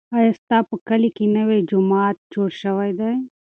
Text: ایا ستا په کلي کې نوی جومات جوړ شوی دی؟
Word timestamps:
ایا 0.17 0.31
ستا 0.39 0.57
په 0.69 0.75
کلي 0.87 1.09
کې 1.15 1.25
نوی 1.35 1.59
جومات 1.69 2.15
جوړ 2.33 2.49
شوی 2.61 2.89
دی؟ 2.99 3.13